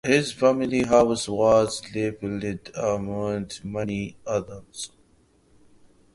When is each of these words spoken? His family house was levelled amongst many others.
His 0.03 0.31
family 0.31 0.81
house 0.81 1.29
was 1.29 1.83
levelled 1.93 2.71
amongst 2.73 3.63
many 3.63 4.17
others. 4.25 4.89